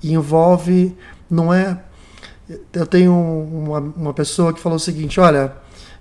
[0.02, 0.96] E envolve,
[1.30, 1.78] não é.
[2.72, 5.56] Eu tenho uma, uma pessoa que falou o seguinte: olha,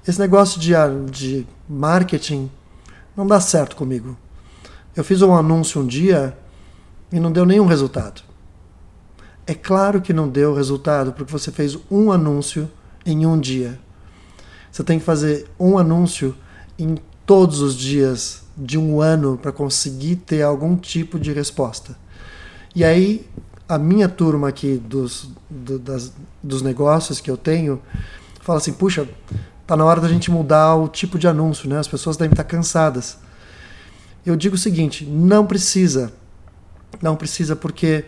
[0.08, 0.74] esse negócio de,
[1.10, 2.50] de marketing
[3.16, 4.16] não dá certo comigo.
[4.96, 6.38] Eu fiz um anúncio um dia
[7.12, 8.22] e não deu nenhum resultado.
[9.48, 12.70] É claro que não deu resultado porque você fez um anúncio
[13.06, 13.80] em um dia.
[14.72, 16.36] Você tem que fazer um anúncio
[16.78, 21.98] em todos os dias de um ano para conseguir ter algum tipo de resposta.
[22.76, 23.28] E aí,
[23.68, 27.82] a minha turma aqui dos, do, das, dos negócios que eu tenho
[28.42, 29.08] fala assim: puxa,
[29.66, 31.80] tá na hora da gente mudar o tipo de anúncio, né?
[31.80, 33.18] As pessoas devem estar cansadas.
[34.26, 36.14] Eu digo o seguinte: não precisa.
[37.02, 38.06] Não precisa, porque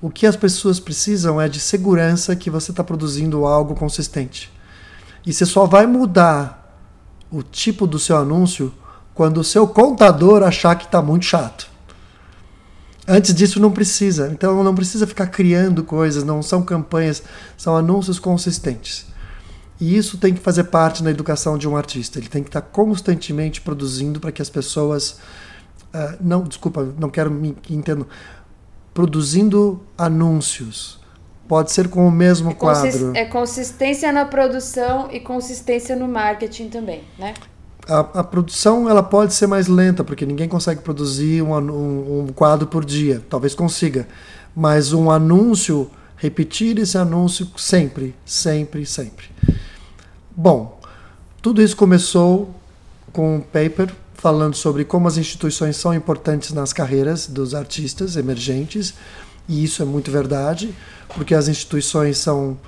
[0.00, 4.50] o que as pessoas precisam é de segurança que você está produzindo algo consistente.
[5.26, 6.62] E você só vai mudar
[7.30, 8.72] o tipo do seu anúncio
[9.12, 11.68] quando o seu contador achar que está muito chato.
[13.08, 14.28] Antes disso não precisa.
[14.32, 17.22] Então não precisa ficar criando coisas, não são campanhas,
[17.56, 19.06] são anúncios consistentes.
[19.80, 22.18] E isso tem que fazer parte da educação de um artista.
[22.18, 25.18] Ele tem que estar constantemente produzindo para que as pessoas.
[25.94, 28.06] Uh, não, desculpa, não quero me entendo.
[28.94, 30.98] Produzindo anúncios.
[31.46, 33.12] Pode ser com o mesmo é quadro.
[33.14, 37.34] É consistência na produção e consistência no marketing também, né?
[37.88, 42.26] A, a, produção ela pode ser mais lenta, porque ninguém consegue produzir um, um, um,
[42.28, 43.22] quadro por dia.
[43.28, 44.08] Talvez consiga.
[44.54, 49.26] Mas um anúncio, repetir esse anúncio sempre, sempre, sempre.
[50.34, 50.80] Bom,
[51.40, 52.54] tudo isso começou
[53.12, 58.94] com um paper falando sobre como as instituições são importantes nas carreiras dos artistas emergentes,
[59.48, 60.74] e isso é muito verdade,
[61.14, 62.58] porque as instituições são,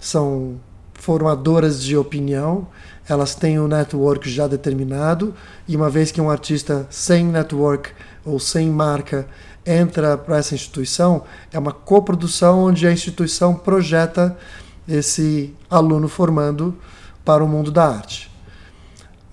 [0.00, 0.58] são
[0.94, 2.66] formadoras de opinião,
[3.08, 5.34] elas têm um network já determinado,
[5.68, 7.90] e uma vez que um artista sem network
[8.24, 9.26] ou sem marca
[9.64, 14.36] entra para essa instituição, é uma coprodução onde a instituição projeta
[14.88, 16.76] esse aluno formando
[17.24, 18.30] para o mundo da arte.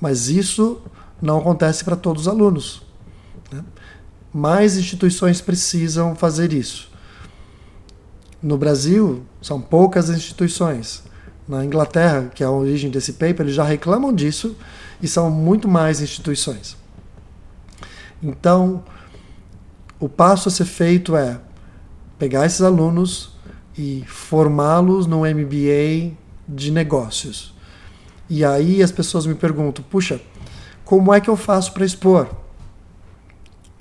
[0.01, 0.81] Mas isso
[1.21, 2.81] não acontece para todos os alunos.
[3.51, 3.63] Né?
[4.33, 6.91] Mais instituições precisam fazer isso.
[8.41, 11.03] No Brasil, são poucas instituições
[11.47, 14.55] na Inglaterra, que é a origem desse paper, eles já reclamam disso
[15.01, 16.77] e são muito mais instituições.
[18.21, 18.83] Então,
[19.99, 21.39] o passo a ser feito é
[22.17, 23.33] pegar esses alunos
[23.77, 26.13] e formá-los no MBA
[26.47, 27.53] de negócios.
[28.29, 30.21] E aí as pessoas me perguntam: puxa,
[30.85, 32.29] como é que eu faço para expor?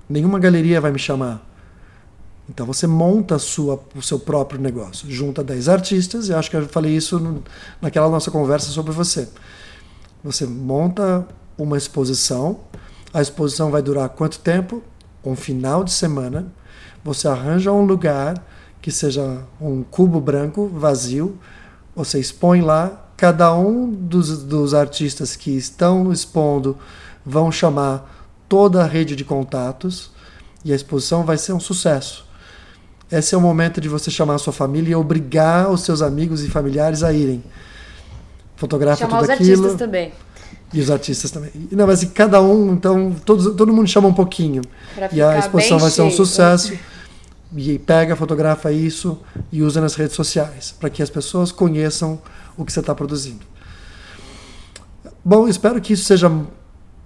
[0.08, 1.51] Nenhuma galeria vai me chamar.
[2.52, 5.10] Então você monta sua, o seu próprio negócio.
[5.10, 7.42] Junta 10 artistas, e acho que eu falei isso no,
[7.80, 9.26] naquela nossa conversa sobre você.
[10.22, 12.60] Você monta uma exposição,
[13.12, 14.82] a exposição vai durar quanto tempo?
[15.24, 16.52] Um final de semana.
[17.02, 18.34] Você arranja um lugar
[18.82, 21.38] que seja um cubo branco vazio,
[21.96, 26.76] você expõe lá, cada um dos, dos artistas que estão expondo
[27.24, 30.10] vão chamar toda a rede de contatos
[30.64, 32.30] e a exposição vai ser um sucesso.
[33.12, 36.42] Esse é o momento de você chamar a sua família e obrigar os seus amigos
[36.42, 37.44] e familiares a irem.
[38.56, 39.50] Fotografa Chamar tudo os aquilo.
[39.50, 40.12] artistas também.
[40.72, 41.50] E os artistas também.
[41.70, 44.62] Não, mas cada um, então, todos, todo mundo chama um pouquinho.
[44.94, 46.72] Pra E a exposição vai ser um sucesso.
[47.54, 49.18] E pega, fotografa isso
[49.52, 52.18] e usa nas redes sociais, para que as pessoas conheçam
[52.56, 53.44] o que você está produzindo.
[55.22, 56.32] Bom, espero que isso seja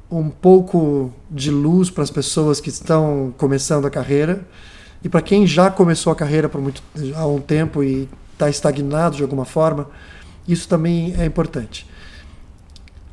[0.09, 4.47] um pouco de luz para as pessoas que estão começando a carreira.
[5.03, 6.83] E para quem já começou a carreira por muito,
[7.15, 9.89] há um tempo e está estagnado de alguma forma,
[10.47, 11.87] isso também é importante.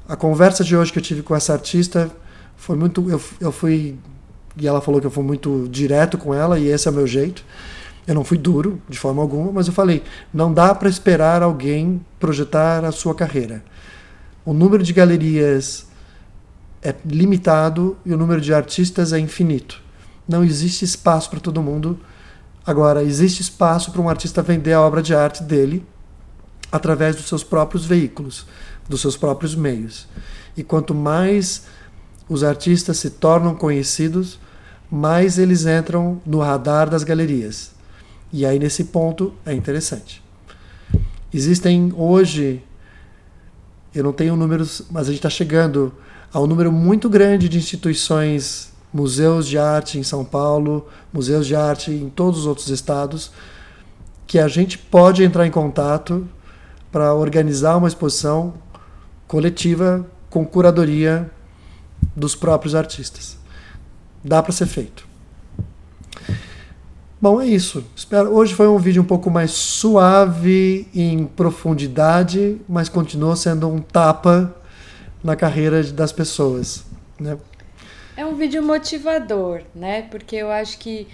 [0.07, 2.11] A conversa de hoje que eu tive com essa artista
[2.55, 3.09] foi muito.
[3.09, 3.97] Eu, eu fui.
[4.55, 7.07] E ela falou que eu fui muito direto com ela, e esse é o meu
[7.07, 7.43] jeito.
[8.05, 12.01] Eu não fui duro de forma alguma, mas eu falei: não dá para esperar alguém
[12.19, 13.63] projetar a sua carreira.
[14.45, 15.87] O número de galerias
[16.81, 19.82] é limitado e o número de artistas é infinito.
[20.27, 21.99] Não existe espaço para todo mundo.
[22.65, 25.85] Agora, existe espaço para um artista vender a obra de arte dele
[26.71, 28.45] através dos seus próprios veículos,
[28.89, 30.07] dos seus próprios meios.
[30.57, 31.65] E quanto mais
[32.27, 34.39] os artistas se tornam conhecidos,
[34.89, 37.71] mais eles entram no radar das galerias.
[38.31, 40.23] E aí, nesse ponto, é interessante.
[41.31, 42.63] Existem hoje,
[43.93, 45.93] eu não tenho números, mas a gente está chegando
[46.33, 51.55] a um número muito grande de instituições, museus de arte em São Paulo, museus de
[51.55, 53.31] arte em todos os outros estados,
[54.27, 56.27] que a gente pode entrar em contato
[56.91, 58.53] para organizar uma exposição
[59.27, 61.29] coletiva com curadoria
[62.15, 63.37] dos próprios artistas.
[64.23, 65.07] Dá para ser feito.
[67.19, 67.83] Bom, é isso.
[67.95, 68.31] Espero.
[68.31, 74.53] Hoje foi um vídeo um pouco mais suave em profundidade, mas continuou sendo um tapa
[75.23, 76.83] na carreira das pessoas.
[77.19, 77.37] Né?
[78.15, 80.03] É um vídeo motivador, né?
[80.03, 81.07] Porque eu acho que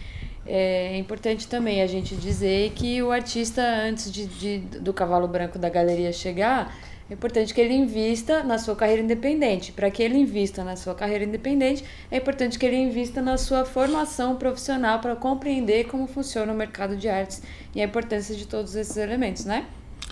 [0.45, 5.57] é importante também a gente dizer que o artista, antes de, de- do cavalo branco
[5.57, 6.75] da galeria chegar,
[7.09, 9.71] é importante que ele invista na sua carreira independente.
[9.71, 13.63] Para que ele invista na sua carreira independente, é importante que ele invista na sua
[13.63, 17.41] formação profissional para compreender como funciona o mercado de artes
[17.73, 19.65] e a importância de todos esses elementos, né?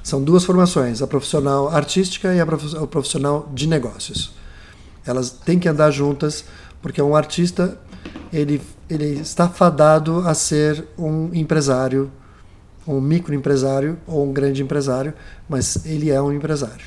[0.03, 2.45] São duas formações, a profissional artística e a
[2.87, 4.31] profissional de negócios.
[5.05, 6.45] Elas têm que andar juntas,
[6.81, 7.77] porque um artista
[8.31, 12.11] ele, ele está fadado a ser um empresário,
[12.87, 15.13] um microempresário ou um grande empresário,
[15.49, 16.85] mas ele é um empresário.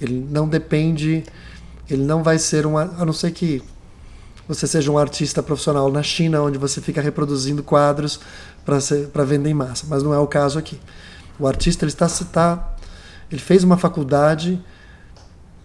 [0.00, 1.24] Ele não depende,
[1.88, 3.62] ele não vai ser um, a não ser que
[4.46, 8.20] você seja um artista profissional na China, onde você fica reproduzindo quadros
[8.64, 10.78] para vender em massa, mas não é o caso aqui.
[11.38, 12.74] O artista ele está, está
[13.30, 14.62] ele fez uma faculdade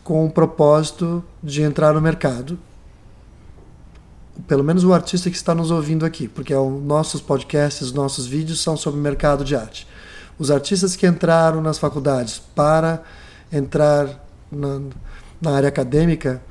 [0.03, 2.57] com o propósito de entrar no mercado.
[4.45, 7.93] Pelo menos o artista que está nos ouvindo aqui, porque é o, nossos podcasts, os
[7.93, 9.88] nossos vídeos são sobre mercado de arte.
[10.38, 13.01] Os artistas que entraram nas faculdades para
[13.51, 14.81] entrar na,
[15.41, 16.41] na área acadêmica,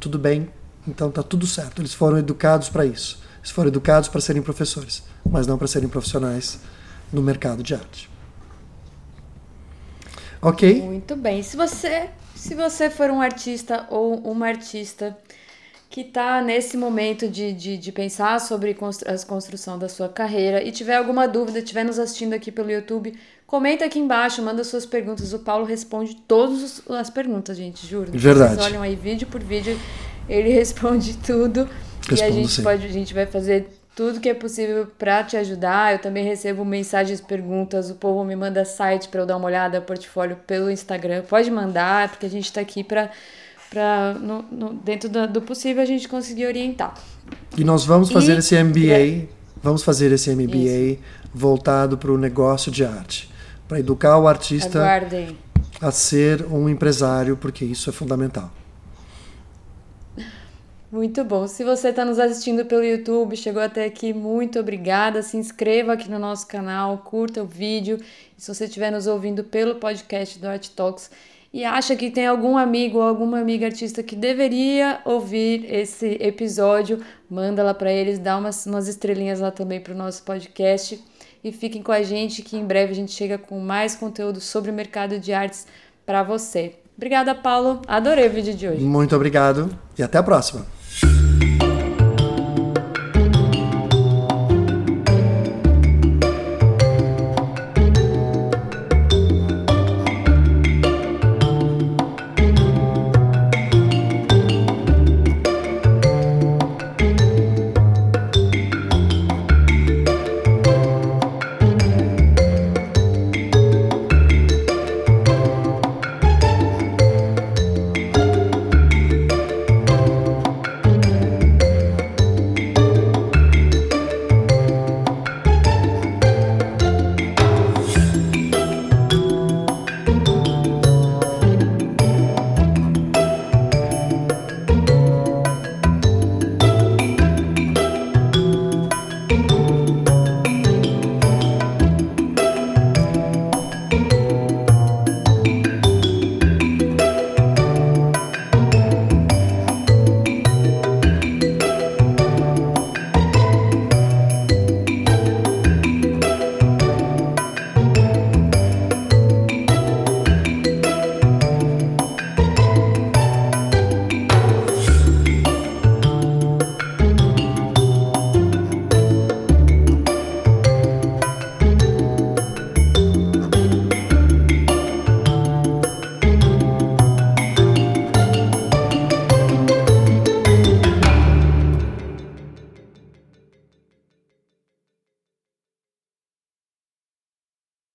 [0.00, 0.48] tudo bem,
[0.88, 1.82] então tá tudo certo.
[1.82, 3.20] Eles foram educados para isso.
[3.38, 6.60] Eles foram educados para serem professores, mas não para serem profissionais
[7.12, 8.10] no mercado de arte.
[10.40, 10.82] Ok?
[10.82, 11.42] Muito bem.
[11.42, 15.16] Se você, se você for um artista ou uma artista
[15.88, 20.72] que está nesse momento de, de, de, pensar sobre a construção da sua carreira e
[20.72, 23.14] tiver alguma dúvida, estiver nos assistindo aqui pelo YouTube,
[23.46, 25.32] comenta aqui embaixo, manda suas perguntas.
[25.32, 28.10] O Paulo responde todas as perguntas, gente, juro.
[28.12, 28.54] Verdade.
[28.54, 29.78] Vocês olham aí vídeo por vídeo,
[30.28, 31.68] ele responde tudo.
[32.08, 32.62] Respondo, e a gente sim.
[32.62, 35.94] pode, a gente vai fazer tudo que é possível para te ajudar.
[35.94, 39.80] Eu também recebo mensagens, perguntas, o povo me manda site para eu dar uma olhada,
[39.80, 41.22] portfólio pelo Instagram.
[41.22, 43.10] Pode mandar, porque a gente está aqui para
[43.70, 44.16] para
[44.84, 46.94] dentro do, do, possível a gente conseguir orientar.
[47.56, 49.28] E nós vamos fazer e, esse MBA, é,
[49.62, 50.98] vamos fazer esse MBA isso.
[51.34, 53.30] voltado para o negócio de arte,
[53.66, 55.36] para educar o artista Aguardem.
[55.80, 58.50] a ser um empresário, porque isso é fundamental.
[60.90, 61.48] Muito bom.
[61.48, 65.20] Se você está nos assistindo pelo YouTube, chegou até aqui, muito obrigada.
[65.20, 67.98] Se inscreva aqui no nosso canal, curta o vídeo.
[68.38, 71.10] E se você estiver nos ouvindo pelo podcast do Art Talks
[71.52, 77.00] e acha que tem algum amigo ou alguma amiga artista que deveria ouvir esse episódio,
[77.30, 81.02] manda lá para eles, dá umas, umas estrelinhas lá também para o nosso podcast.
[81.42, 84.70] E fiquem com a gente que em breve a gente chega com mais conteúdo sobre
[84.70, 85.66] o mercado de artes
[86.04, 86.74] para você.
[86.96, 87.82] Obrigada, Paulo.
[87.86, 88.82] Adorei o vídeo de hoje.
[88.82, 90.75] Muito obrigado e até a próxima.